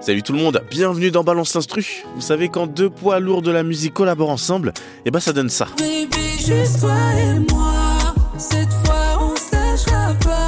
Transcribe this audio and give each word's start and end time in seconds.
Salut 0.00 0.22
tout 0.22 0.32
le 0.32 0.38
monde, 0.38 0.62
bienvenue 0.70 1.10
dans 1.10 1.22
Balance 1.22 1.54
l'Instru. 1.54 2.04
Vous 2.14 2.22
savez 2.22 2.48
quand 2.48 2.66
deux 2.66 2.88
poids 2.88 3.20
lourds 3.20 3.42
de 3.42 3.50
la 3.50 3.62
musique 3.62 3.92
collaborent 3.92 4.30
ensemble, 4.30 4.70
et 4.70 4.72
eh 5.06 5.10
ben 5.10 5.20
ça 5.20 5.34
donne 5.34 5.50
ça. 5.50 5.66
Baby, 5.76 6.38
juste 6.38 6.80
toi 6.80 6.94
et 7.18 7.52
moi, 7.52 8.14
cette 8.38 8.72
fois 8.82 9.18
on 9.20 10.24
pas. 10.24 10.39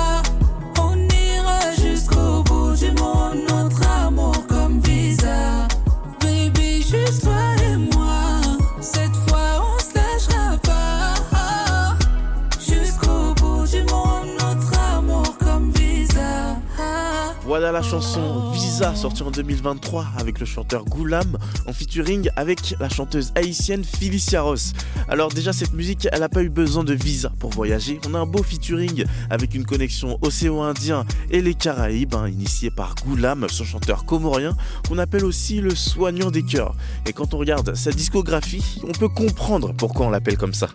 Voilà 17.52 17.70
la 17.70 17.82
chanson 17.82 18.50
Visa 18.52 18.94
sortie 18.94 19.22
en 19.22 19.30
2023 19.30 20.06
avec 20.18 20.40
le 20.40 20.46
chanteur 20.46 20.86
Goulam 20.86 21.36
en 21.66 21.74
featuring 21.74 22.30
avec 22.34 22.74
la 22.80 22.88
chanteuse 22.88 23.30
haïtienne 23.34 23.84
Felicia 23.84 24.40
Ross. 24.40 24.72
Alors 25.06 25.28
déjà 25.28 25.52
cette 25.52 25.74
musique 25.74 26.08
elle 26.10 26.20
n'a 26.20 26.30
pas 26.30 26.42
eu 26.42 26.48
besoin 26.48 26.82
de 26.82 26.94
visa 26.94 27.30
pour 27.38 27.50
voyager. 27.50 28.00
On 28.08 28.14
a 28.14 28.20
un 28.20 28.24
beau 28.24 28.42
featuring 28.42 29.04
avec 29.28 29.54
une 29.54 29.66
connexion 29.66 30.18
océan 30.22 30.62
Indien 30.62 31.04
et 31.30 31.42
les 31.42 31.52
Caraïbes 31.52 32.14
hein, 32.14 32.26
initié 32.26 32.70
par 32.70 32.94
Goulam, 33.04 33.46
son 33.50 33.64
chanteur 33.64 34.06
comorien 34.06 34.56
qu'on 34.88 34.96
appelle 34.96 35.26
aussi 35.26 35.60
le 35.60 35.74
soignant 35.74 36.30
des 36.30 36.44
cœurs. 36.44 36.74
Et 37.04 37.12
quand 37.12 37.34
on 37.34 37.36
regarde 37.36 37.74
sa 37.74 37.90
discographie 37.90 38.80
on 38.82 38.92
peut 38.92 39.10
comprendre 39.10 39.74
pourquoi 39.74 40.06
on 40.06 40.10
l'appelle 40.10 40.38
comme 40.38 40.54
ça. 40.54 40.68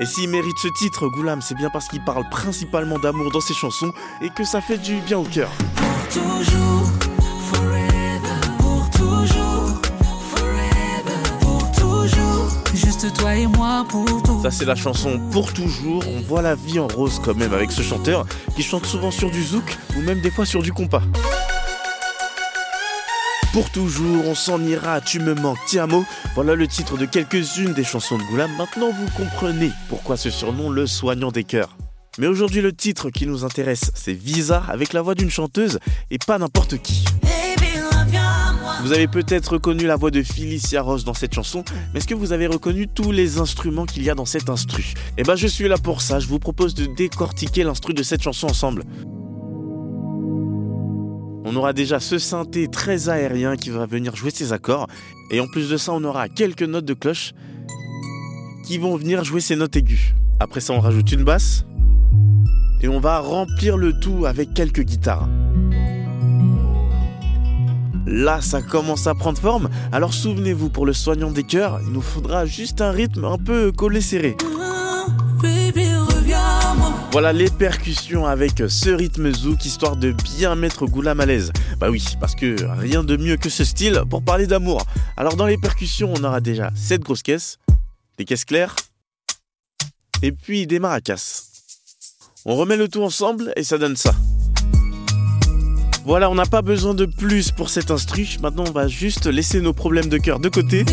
Et 0.00 0.06
s'il 0.06 0.30
mérite 0.30 0.56
ce 0.58 0.68
titre, 0.68 1.08
Goulam, 1.08 1.42
c'est 1.42 1.54
bien 1.54 1.68
parce 1.68 1.86
qu'il 1.86 2.02
parle 2.02 2.26
principalement 2.30 2.98
d'amour 2.98 3.30
dans 3.30 3.42
ses 3.42 3.52
chansons 3.52 3.92
et 4.22 4.30
que 4.30 4.44
ça 4.44 4.62
fait 4.62 4.78
du 4.78 4.96
bien 5.00 5.18
au 5.18 5.24
cœur. 5.24 5.50
Pour 5.76 6.08
toujours, 6.08 6.90
forever. 7.52 8.40
Pour 8.58 8.90
toujours, 8.92 9.82
forever. 10.34 11.20
Pour 11.40 11.70
toujours, 11.72 12.48
juste 12.72 13.12
toi 13.12 13.34
et 13.36 13.46
moi 13.46 13.84
pour 13.90 14.06
toujours. 14.22 14.40
Ça 14.40 14.50
c'est 14.50 14.64
la 14.64 14.74
chanson 14.74 15.20
Pour 15.32 15.52
toujours, 15.52 16.02
on 16.08 16.22
voit 16.22 16.40
la 16.40 16.54
vie 16.54 16.78
en 16.80 16.88
rose 16.88 17.20
quand 17.22 17.36
même 17.36 17.52
avec 17.52 17.70
ce 17.70 17.82
chanteur 17.82 18.24
qui 18.56 18.62
chante 18.62 18.86
souvent 18.86 19.10
sur 19.10 19.30
du 19.30 19.44
zouk 19.44 19.76
ou 19.98 20.00
même 20.00 20.22
des 20.22 20.30
fois 20.30 20.46
sur 20.46 20.62
du 20.62 20.72
compas. 20.72 21.02
Pour 23.52 23.68
toujours, 23.70 24.28
on 24.28 24.36
s'en 24.36 24.62
ira, 24.62 25.00
tu 25.00 25.18
me 25.18 25.34
manques, 25.34 25.58
Tiamo. 25.66 26.04
Voilà 26.36 26.54
le 26.54 26.68
titre 26.68 26.96
de 26.96 27.04
quelques-unes 27.04 27.72
des 27.72 27.82
chansons 27.82 28.16
de 28.16 28.22
Goulam. 28.22 28.50
Maintenant 28.56 28.92
vous 28.92 29.06
comprenez 29.16 29.72
pourquoi 29.88 30.16
ce 30.16 30.30
surnom 30.30 30.70
le 30.70 30.86
soignant 30.86 31.32
des 31.32 31.42
cœurs. 31.42 31.76
Mais 32.18 32.28
aujourd'hui 32.28 32.60
le 32.60 32.72
titre 32.72 33.10
qui 33.10 33.26
nous 33.26 33.44
intéresse, 33.44 33.90
c'est 33.96 34.12
Visa 34.12 34.62
avec 34.68 34.92
la 34.92 35.02
voix 35.02 35.16
d'une 35.16 35.30
chanteuse 35.30 35.80
et 36.12 36.18
pas 36.18 36.38
n'importe 36.38 36.78
qui. 36.78 37.04
Vous 38.82 38.92
avez 38.92 39.08
peut-être 39.08 39.54
reconnu 39.54 39.84
la 39.84 39.96
voix 39.96 40.12
de 40.12 40.22
Felicia 40.22 40.80
Ross 40.80 41.04
dans 41.04 41.12
cette 41.14 41.34
chanson, 41.34 41.64
mais 41.92 41.98
est-ce 41.98 42.06
que 42.06 42.14
vous 42.14 42.32
avez 42.32 42.46
reconnu 42.46 42.86
tous 42.86 43.10
les 43.10 43.38
instruments 43.38 43.84
qu'il 43.84 44.04
y 44.04 44.10
a 44.10 44.14
dans 44.14 44.24
cet 44.24 44.48
instru? 44.48 44.94
Eh 45.18 45.24
ben 45.24 45.34
je 45.34 45.48
suis 45.48 45.66
là 45.66 45.76
pour 45.76 46.02
ça, 46.02 46.20
je 46.20 46.28
vous 46.28 46.38
propose 46.38 46.74
de 46.74 46.86
décortiquer 46.86 47.64
l'instru 47.64 47.94
de 47.94 48.02
cette 48.04 48.22
chanson 48.22 48.46
ensemble. 48.46 48.84
On 51.52 51.56
aura 51.56 51.72
déjà 51.72 51.98
ce 51.98 52.16
synthé 52.16 52.68
très 52.68 53.08
aérien 53.08 53.56
qui 53.56 53.70
va 53.70 53.84
venir 53.84 54.14
jouer 54.14 54.30
ses 54.30 54.52
accords, 54.52 54.86
et 55.32 55.40
en 55.40 55.48
plus 55.48 55.68
de 55.68 55.76
ça 55.76 55.92
on 55.92 56.04
aura 56.04 56.28
quelques 56.28 56.62
notes 56.62 56.84
de 56.84 56.94
cloche 56.94 57.32
qui 58.64 58.78
vont 58.78 58.94
venir 58.94 59.24
jouer 59.24 59.40
ses 59.40 59.56
notes 59.56 59.74
aiguës. 59.74 60.14
Après 60.38 60.60
ça 60.60 60.74
on 60.74 60.78
rajoute 60.78 61.10
une 61.10 61.24
basse, 61.24 61.64
et 62.82 62.86
on 62.86 63.00
va 63.00 63.18
remplir 63.18 63.76
le 63.76 63.98
tout 63.98 64.26
avec 64.26 64.54
quelques 64.54 64.82
guitares. 64.82 65.28
Là, 68.06 68.40
ça 68.40 68.62
commence 68.62 69.08
à 69.08 69.16
prendre 69.16 69.38
forme. 69.38 69.70
Alors 69.90 70.14
souvenez-vous, 70.14 70.70
pour 70.70 70.86
le 70.86 70.92
soignant 70.92 71.32
des 71.32 71.42
cœurs, 71.42 71.80
il 71.84 71.92
nous 71.92 72.00
faudra 72.00 72.46
juste 72.46 72.80
un 72.80 72.92
rythme 72.92 73.24
un 73.24 73.38
peu 73.38 73.72
collé 73.72 74.00
serré. 74.00 74.36
Voilà 77.12 77.32
les 77.32 77.50
percussions 77.50 78.24
avec 78.24 78.62
ce 78.68 78.90
rythme 78.90 79.34
zouk 79.34 79.64
histoire 79.64 79.96
de 79.96 80.12
bien 80.12 80.54
mettre 80.54 80.86
Goulam 80.86 81.18
à 81.18 81.26
l'aise. 81.26 81.50
Bah 81.80 81.90
oui, 81.90 82.04
parce 82.20 82.36
que 82.36 82.54
rien 82.78 83.02
de 83.02 83.16
mieux 83.16 83.36
que 83.36 83.50
ce 83.50 83.64
style 83.64 84.02
pour 84.08 84.22
parler 84.22 84.46
d'amour. 84.46 84.86
Alors 85.16 85.34
dans 85.34 85.46
les 85.46 85.58
percussions, 85.58 86.12
on 86.16 86.22
aura 86.22 86.40
déjà 86.40 86.70
cette 86.76 87.02
grosse 87.02 87.22
caisse, 87.22 87.58
des 88.16 88.24
caisses 88.24 88.44
claires, 88.44 88.76
et 90.22 90.30
puis 90.30 90.68
des 90.68 90.78
maracas. 90.78 91.42
On 92.46 92.54
remet 92.54 92.76
le 92.76 92.86
tout 92.86 93.02
ensemble 93.02 93.52
et 93.56 93.64
ça 93.64 93.76
donne 93.76 93.96
ça. 93.96 94.14
Voilà, 96.04 96.30
on 96.30 96.36
n'a 96.36 96.46
pas 96.46 96.62
besoin 96.62 96.94
de 96.94 97.06
plus 97.06 97.50
pour 97.50 97.70
cet 97.70 97.90
instru. 97.90 98.36
Maintenant, 98.40 98.64
on 98.68 98.72
va 98.72 98.86
juste 98.86 99.26
laisser 99.26 99.60
nos 99.60 99.72
problèmes 99.72 100.08
de 100.08 100.16
cœur 100.16 100.38
de 100.38 100.48
côté 100.48 100.84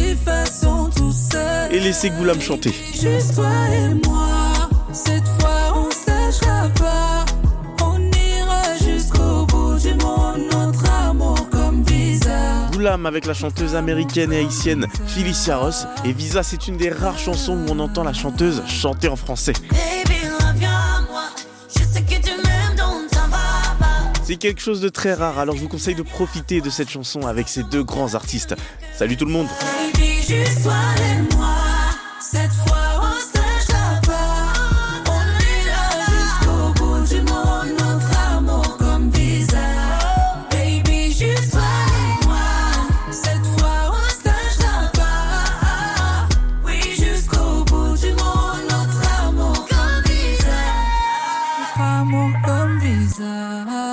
et 1.71 1.79
laisser 1.79 2.09
Goulam 2.09 2.41
chanter. 2.41 2.73
Juste 2.91 3.35
toi 3.35 3.51
et 3.71 3.93
moi, 4.07 4.69
cette 4.91 5.27
fois 5.39 5.66
lâchera 6.27 6.69
pas. 6.79 7.25
On 7.83 7.99
ira 7.99 8.77
jusqu'au 8.83 9.45
bout 9.45 9.79
du 9.79 9.93
monde, 9.95 10.41
notre 10.51 10.89
amour 10.91 11.49
comme 11.49 11.83
visa. 11.83 12.69
Goulam 12.73 13.05
avec 13.05 13.25
la 13.25 13.33
chanteuse 13.33 13.75
américaine 13.75 14.33
et 14.33 14.39
haïtienne 14.39 14.87
Felicia 15.07 15.57
Ross. 15.57 15.87
Et 16.03 16.11
Visa, 16.11 16.43
c'est 16.43 16.67
une 16.67 16.77
des 16.77 16.89
rares 16.89 17.17
chansons 17.17 17.53
où 17.53 17.65
on 17.69 17.79
entend 17.79 18.03
la 18.03 18.13
chanteuse 18.13 18.61
chanter 18.67 19.07
en 19.07 19.15
français. 19.15 19.53
C'est 24.23 24.35
quelque 24.35 24.61
chose 24.61 24.81
de 24.81 24.89
très 24.89 25.13
rare, 25.13 25.39
alors 25.39 25.55
je 25.55 25.61
vous 25.61 25.69
conseille 25.69 25.95
de 25.95 26.03
profiter 26.03 26.59
de 26.59 26.69
cette 26.69 26.89
chanson 26.89 27.25
avec 27.25 27.47
ces 27.47 27.63
deux 27.63 27.83
grands 27.83 28.13
artistes. 28.13 28.55
Salut 28.93 29.15
tout 29.15 29.23
le 29.23 29.31
monde 29.31 29.47
Baby, 29.93 30.15
juste 30.27 30.63
toi 30.63 30.73
et 30.73 31.35
moi, 31.35 31.55
cette 32.19 32.51
fois 32.67 32.86
como 52.09 52.79
visa. 52.79 53.86